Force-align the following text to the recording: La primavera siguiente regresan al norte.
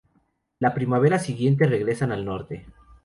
La 0.57 0.73
primavera 0.73 1.19
siguiente 1.19 1.67
regresan 1.67 2.11
al 2.11 2.25
norte. 2.25 2.65